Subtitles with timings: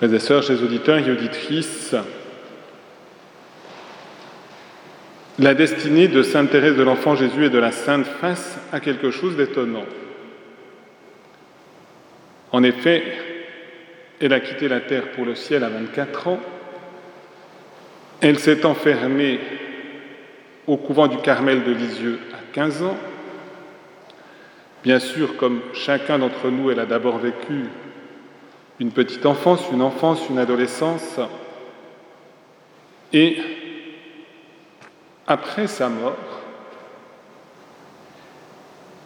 [0.00, 1.94] Frères et sœurs, chers auditeurs et auditrices,
[5.38, 9.10] la destinée de Sainte Thérèse de l'Enfant Jésus et de la Sainte face à quelque
[9.10, 9.84] chose d'étonnant.
[12.50, 13.02] En effet,
[14.22, 16.40] elle a quitté la terre pour le ciel à 24 ans.
[18.22, 19.38] Elle s'est enfermée
[20.66, 22.96] au couvent du Carmel de Lisieux à 15 ans.
[24.82, 27.66] Bien sûr, comme chacun d'entre nous, elle a d'abord vécu
[28.80, 31.20] une petite enfance, une enfance, une adolescence.
[33.12, 33.36] Et
[35.26, 36.16] après sa mort,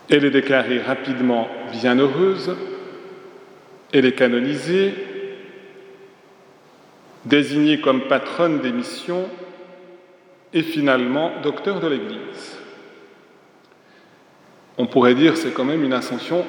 [0.08, 2.54] elle est déclarée rapidement bienheureuse,
[3.92, 4.94] elle est canonisée,
[7.24, 9.28] désignée comme patronne des missions
[10.52, 12.58] et finalement docteur de l'Église.
[14.78, 16.44] On pourrait dire c'est quand même une ascension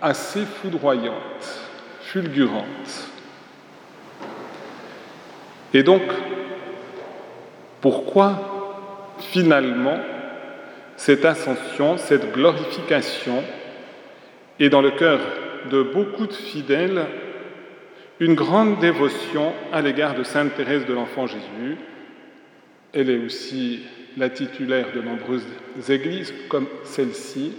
[0.00, 1.69] assez foudroyante
[2.12, 3.08] fulgurante.
[5.72, 6.02] Et donc,
[7.80, 9.98] pourquoi finalement
[10.96, 13.44] cette ascension, cette glorification
[14.58, 15.20] est dans le cœur
[15.70, 17.06] de beaucoup de fidèles
[18.18, 21.76] une grande dévotion à l'égard de Sainte Thérèse de l'Enfant Jésus.
[22.92, 23.80] Elle est aussi
[24.16, 25.46] la titulaire de nombreuses
[25.88, 27.52] églises comme celle-ci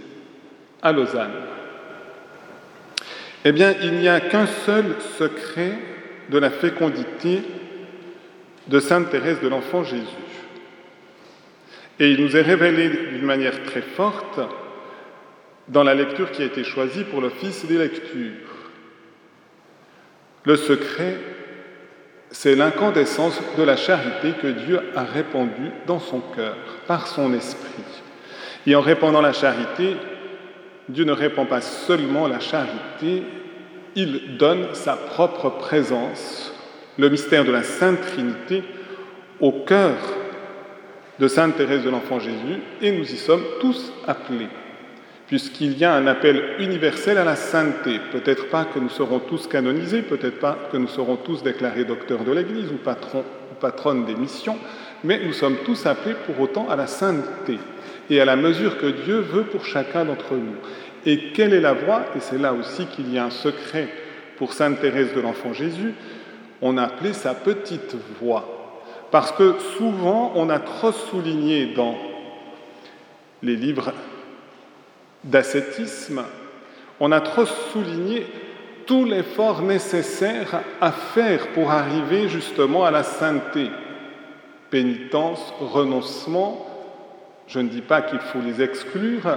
[0.82, 1.61] à Lausanne.
[3.44, 5.72] Eh bien, il n'y a qu'un seul secret
[6.30, 7.42] de la fécondité
[8.68, 10.06] de Sainte Thérèse de l'Enfant Jésus.
[11.98, 14.40] Et il nous est révélé d'une manière très forte
[15.68, 18.52] dans la lecture qui a été choisie pour l'office des lectures.
[20.44, 21.18] Le secret,
[22.30, 27.84] c'est l'incandescence de la charité que Dieu a répandue dans son cœur par son esprit.
[28.66, 29.96] Et en répandant la charité,
[30.92, 33.22] Dieu ne répand pas seulement la charité,
[33.94, 36.52] il donne sa propre présence,
[36.98, 38.62] le mystère de la Sainte Trinité,
[39.40, 39.94] au cœur
[41.18, 44.48] de Sainte Thérèse de l'Enfant Jésus, et nous y sommes tous appelés,
[45.28, 47.98] puisqu'il y a un appel universel à la sainteté.
[48.10, 52.24] Peut-être pas que nous serons tous canonisés, peut-être pas que nous serons tous déclarés docteurs
[52.24, 54.58] de l'Église ou ou patronnes des missions,
[55.04, 57.58] mais nous sommes tous appelés pour autant à la sainteté
[58.12, 60.56] et à la mesure que Dieu veut pour chacun d'entre nous.
[61.06, 62.02] Et quelle est la voie?
[62.14, 63.88] Et c'est là aussi qu'il y a un secret
[64.36, 65.94] pour Sainte Thérèse de l'Enfant Jésus.
[66.60, 68.74] On a appelé sa petite voix.
[69.10, 71.96] Parce que souvent, on a trop souligné dans
[73.42, 73.92] les livres
[75.24, 76.22] d'ascétisme,
[77.00, 78.26] on a trop souligné
[78.86, 83.70] tout l'effort nécessaire à faire pour arriver justement à la sainteté.
[84.70, 86.71] Pénitence, renoncement,
[87.52, 89.36] je ne dis pas qu'il faut les exclure,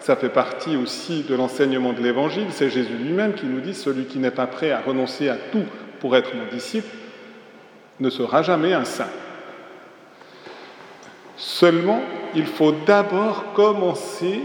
[0.00, 2.46] ça fait partie aussi de l'enseignement de l'Évangile.
[2.50, 5.64] C'est Jésus lui-même qui nous dit, celui qui n'est pas prêt à renoncer à tout
[6.00, 6.88] pour être mon disciple
[8.00, 9.10] ne sera jamais un saint.
[11.36, 12.02] Seulement,
[12.34, 14.40] il faut d'abord commencer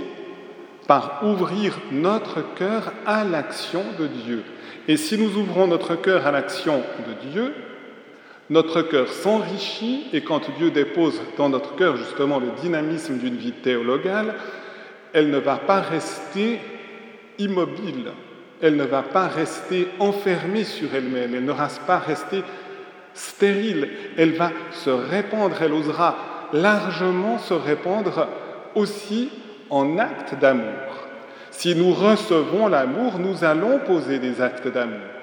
[0.86, 4.44] par ouvrir notre cœur à l'action de Dieu.
[4.88, 7.54] Et si nous ouvrons notre cœur à l'action de Dieu,
[8.50, 13.52] notre cœur s'enrichit et quand Dieu dépose dans notre cœur justement le dynamisme d'une vie
[13.52, 14.36] théologale,
[15.14, 16.60] elle ne va pas rester
[17.40, 18.12] immobile,
[18.62, 22.44] elle ne va pas rester enfermée sur elle-même, elle ne va pas rester
[23.14, 26.16] stérile, elle va se répandre, elle osera
[26.54, 28.28] largement se répandre
[28.76, 29.30] aussi
[29.70, 31.08] en actes d'amour.
[31.52, 35.17] Si nous recevons l'amour, nous allons poser des actes d'amour.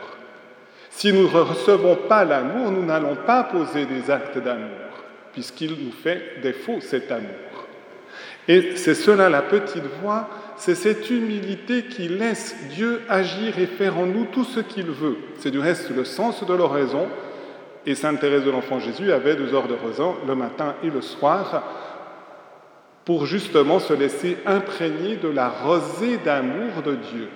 [0.97, 4.69] Si nous ne recevons pas l'amour, nous n'allons pas poser des actes d'amour,
[5.33, 7.29] puisqu'il nous fait défaut cet amour.
[8.47, 13.99] Et c'est cela la petite voix, c'est cette humilité qui laisse Dieu agir et faire
[13.99, 15.17] en nous tout ce qu'il veut.
[15.39, 17.09] C'est du reste le sens de l'oraison.
[17.87, 21.03] Et Sainte Thérèse de l'Enfant Jésus avait deux heures de raison le matin et le
[21.03, 21.65] soir
[23.05, 27.29] pour justement se laisser imprégner de la rosée d'amour de Dieu.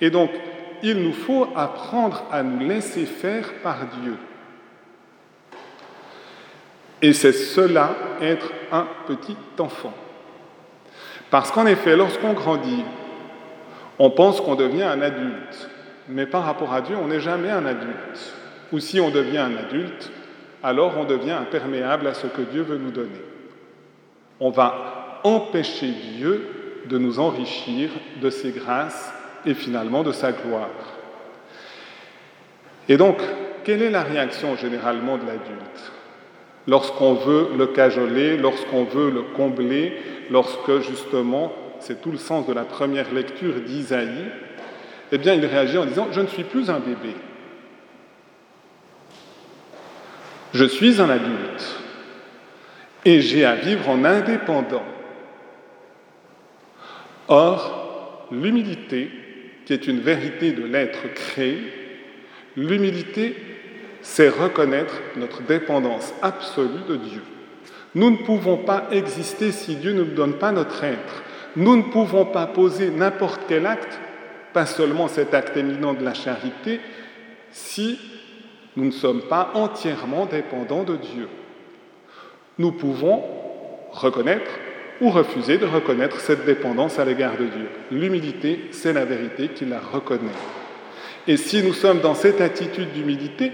[0.00, 0.30] Et donc,
[0.82, 4.16] il nous faut apprendre à nous laisser faire par Dieu.
[7.00, 9.94] Et c'est cela, être un petit enfant.
[11.30, 12.84] Parce qu'en effet, lorsqu'on grandit,
[13.98, 15.70] on pense qu'on devient un adulte.
[16.08, 18.34] Mais par rapport à Dieu, on n'est jamais un adulte.
[18.72, 20.10] Ou si on devient un adulte,
[20.62, 23.22] alors on devient imperméable à ce que Dieu veut nous donner.
[24.40, 29.12] On va empêcher Dieu de nous enrichir de ses grâces
[29.46, 30.70] et finalement de sa gloire.
[32.88, 33.18] Et donc,
[33.64, 35.92] quelle est la réaction généralement de l'adulte?
[36.66, 39.96] Lorsqu'on veut le cajoler, lorsqu'on veut le combler,
[40.30, 44.30] lorsque justement, c'est tout le sens de la première lecture d'Isaïe,
[45.12, 47.14] eh bien il réagit en disant, je ne suis plus un bébé.
[50.54, 51.80] Je suis un adulte
[53.04, 54.84] et j'ai à vivre en indépendant.
[57.28, 59.10] Or, l'humilité,
[59.68, 61.58] qui est une vérité de l'être créé,
[62.56, 63.36] l'humilité,
[64.00, 67.20] c'est reconnaître notre dépendance absolue de Dieu.
[67.94, 71.22] Nous ne pouvons pas exister si Dieu ne nous donne pas notre être.
[71.54, 74.00] Nous ne pouvons pas poser n'importe quel acte,
[74.54, 76.80] pas seulement cet acte éminent de la charité,
[77.50, 78.00] si
[78.74, 81.28] nous ne sommes pas entièrement dépendants de Dieu.
[82.56, 83.22] Nous pouvons
[83.90, 84.50] reconnaître
[85.00, 87.68] ou refuser de reconnaître cette dépendance à l'égard de Dieu.
[87.90, 90.30] L'humilité, c'est la vérité qui la reconnaît.
[91.26, 93.52] Et si nous sommes dans cette attitude d'humilité,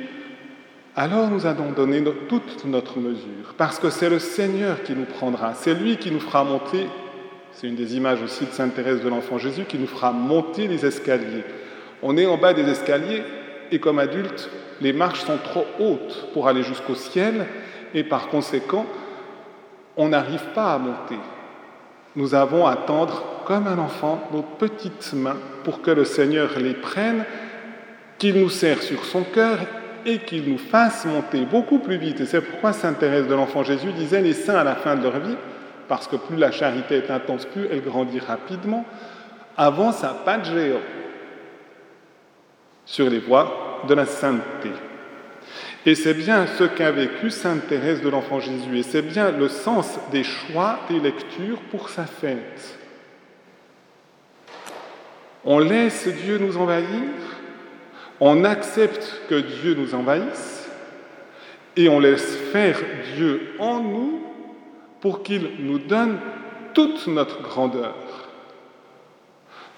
[0.96, 5.54] alors nous allons donner toute notre mesure, parce que c'est le Seigneur qui nous prendra,
[5.54, 6.86] c'est lui qui nous fera monter,
[7.50, 10.68] c'est une des images aussi de Sainte Thérèse de l'Enfant Jésus, qui nous fera monter
[10.68, 11.44] les escaliers.
[12.02, 13.24] On est en bas des escaliers,
[13.72, 14.48] et comme adultes,
[14.80, 17.46] les marches sont trop hautes pour aller jusqu'au ciel,
[17.92, 18.86] et par conséquent,
[19.96, 21.18] on n'arrive pas à monter.
[22.16, 26.74] Nous avons à tendre comme un enfant nos petites mains pour que le Seigneur les
[26.74, 27.24] prenne,
[28.18, 29.58] qu'il nous serre sur son cœur
[30.06, 32.20] et qu'il nous fasse monter beaucoup plus vite.
[32.20, 35.02] Et c'est pourquoi Sainte Thérèse de l'Enfant Jésus disait les saints à la fin de
[35.02, 35.36] leur vie,
[35.88, 38.84] parce que plus la charité est intense, plus elle grandit rapidement,
[39.56, 40.80] avancent à pas de géant
[42.86, 44.70] sur les voies de la sainteté.
[45.86, 49.48] Et c'est bien ce qu'a vécu Sainte Thérèse de l'Enfant Jésus, et c'est bien le
[49.48, 52.78] sens des choix des lectures pour sa fête.
[55.44, 57.10] On laisse Dieu nous envahir,
[58.18, 60.70] on accepte que Dieu nous envahisse,
[61.76, 62.80] et on laisse faire
[63.14, 64.22] Dieu en nous
[65.00, 66.18] pour qu'il nous donne
[66.72, 67.94] toute notre grandeur.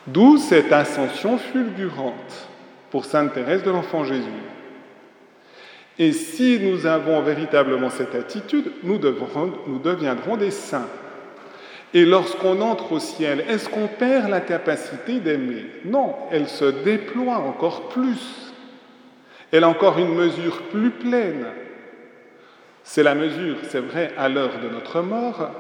[0.07, 2.49] D'où cette ascension fulgurante
[2.91, 4.23] pour Sainte Thérèse de l'Enfant Jésus.
[5.99, 10.89] Et si nous avons véritablement cette attitude, nous, deviendrons des saints.
[11.95, 15.65] Et lorsqu'on entre au ciel, est-ce qu'on perd la capacité d'aimer?
[15.85, 18.53] Non, elle se déploie encore plus.
[19.51, 21.47] Elle a encore une mesure plus pleine.
[22.83, 25.51] C'est la mesure, c'est vrai, à l'heure de notre mort.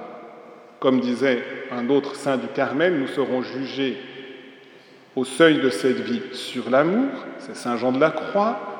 [0.80, 1.42] Comme disait
[1.72, 3.96] un autre saint du Carmel, nous serons jugés
[5.16, 8.75] au seuil de cette vie sur l'amour, c'est Saint Jean de la Croix,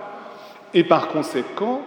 [0.76, 1.80] et par conséquent,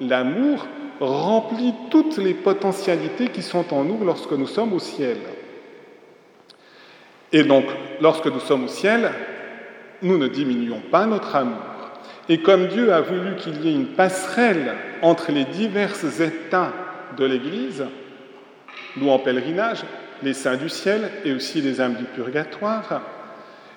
[0.00, 0.66] l'amour
[0.98, 5.16] remplit toutes les potentialités qui sont en nous lorsque nous sommes au ciel.
[7.30, 7.66] Et donc,
[8.00, 9.12] lorsque nous sommes au ciel,
[10.02, 11.62] nous ne diminuons pas notre amour.
[12.28, 16.72] Et comme Dieu a voulu qu'il y ait une passerelle entre les divers états
[17.16, 17.84] de l'Église,
[18.96, 19.84] nous en pèlerinage,
[20.20, 23.02] les saints du ciel et aussi les âmes du purgatoire,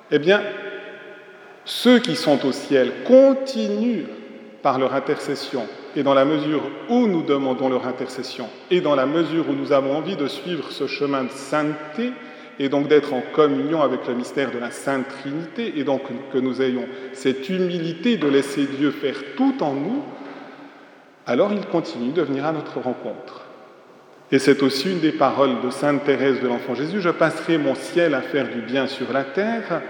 [0.10, 0.42] eh bien,
[1.66, 4.06] ceux qui sont au ciel continuent
[4.66, 9.06] par leur intercession, et dans la mesure où nous demandons leur intercession, et dans la
[9.06, 12.14] mesure où nous avons envie de suivre ce chemin de sainteté,
[12.58, 16.02] et donc d'être en communion avec le mystère de la Sainte Trinité, et donc
[16.34, 20.02] que nous ayons cette humilité de laisser Dieu faire tout en nous,
[21.28, 23.42] alors il continue de venir à notre rencontre.
[24.32, 27.76] Et c'est aussi une des paroles de Sainte Thérèse de l'Enfant Jésus, je passerai mon
[27.76, 29.84] ciel à faire du bien sur la terre,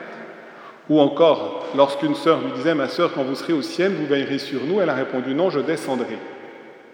[0.89, 4.37] ou encore, lorsqu'une sœur lui disait, ma sœur, quand vous serez au ciel, vous veillerez
[4.37, 6.17] sur nous, elle a répondu, non, je descendrai.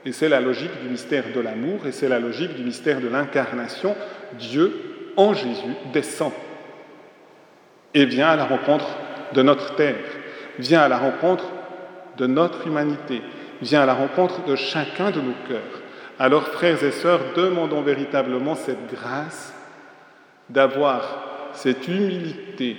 [0.06, 3.08] Et c'est la logique du mystère de l'amour, et c'est la logique du mystère de
[3.08, 3.96] l'incarnation.
[4.40, 6.32] Dieu, en Jésus, descend
[7.94, 8.88] et vient à la rencontre
[9.34, 9.96] de notre terre,
[10.58, 11.46] vient à la rencontre
[12.18, 13.22] de notre humanité,
[13.62, 15.82] vient à la rencontre de chacun de nos cœurs.
[16.18, 19.54] Alors, frères et sœurs, demandons véritablement cette grâce
[20.50, 22.78] d'avoir cette humilité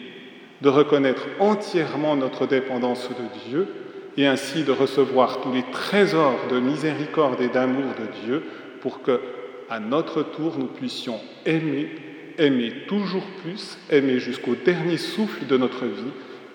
[0.62, 3.68] de reconnaître entièrement notre dépendance de Dieu
[4.16, 8.42] et ainsi de recevoir tous les trésors de miséricorde et d'amour de Dieu
[8.80, 9.20] pour que,
[9.68, 11.90] à notre tour, nous puissions aimer,
[12.38, 16.12] aimer toujours plus, aimer jusqu'au dernier souffle de notre vie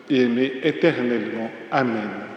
[0.10, 1.52] et aimer éternellement.
[1.72, 2.37] Amen.